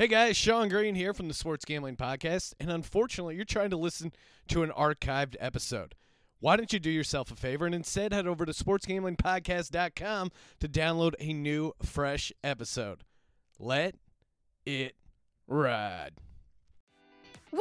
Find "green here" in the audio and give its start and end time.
0.70-1.12